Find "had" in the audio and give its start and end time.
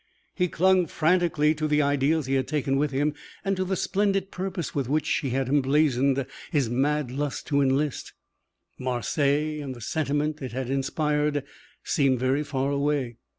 2.33-2.47, 5.29-5.47, 10.53-10.71